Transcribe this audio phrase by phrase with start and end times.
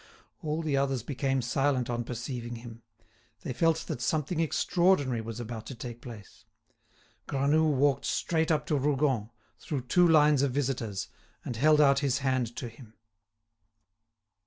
[0.41, 2.81] All the others became silent on perceiving him;
[3.41, 6.43] they felt that something extraordinary was about to take place.
[7.27, 9.29] Granoux walked straight up to Rougon,
[9.59, 11.07] through two lines of visitors,
[11.45, 12.95] and held out his hand to him.